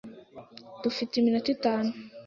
Dufite 0.83 1.11
iminota 1.17 1.49
itanu. 1.55 1.89